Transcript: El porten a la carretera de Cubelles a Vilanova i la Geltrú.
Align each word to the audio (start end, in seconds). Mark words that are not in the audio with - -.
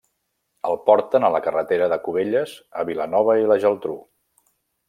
El 0.69 0.77
porten 0.85 1.27
a 1.27 1.31
la 1.35 1.41
carretera 1.49 1.89
de 1.93 1.99
Cubelles 2.07 2.57
a 2.81 2.89
Vilanova 2.91 3.39
i 3.43 3.47
la 3.53 3.63
Geltrú. 3.67 3.99